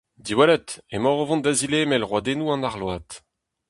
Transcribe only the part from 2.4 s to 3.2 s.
an arload.